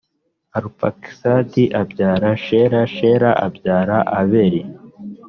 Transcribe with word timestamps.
arupakisadi 0.55 1.63
abyara 1.81 2.29
shela 2.43 2.81
shela 2.95 3.29
abyara 3.45 3.97
eberi 4.21 4.61